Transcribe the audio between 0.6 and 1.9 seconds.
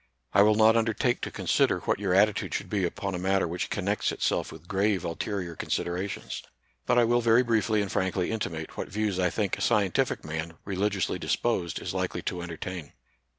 undertake to consider